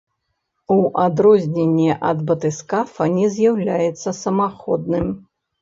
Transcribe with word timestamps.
У 0.75 0.77
адрозненне 1.07 1.97
ад 2.11 2.25
батыскафа 2.31 3.09
не 3.19 3.27
з'яўляецца 3.37 4.19
самаходным. 4.23 5.07